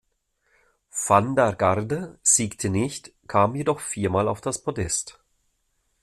Van 1.07 1.35
der 1.35 1.53
Garde 1.53 2.17
siegte 2.23 2.71
nicht, 2.71 3.13
kam 3.27 3.53
jedoch 3.53 3.79
viermal 3.79 4.29
auf 4.29 4.41
das 4.41 4.63
Podest. 4.63 5.19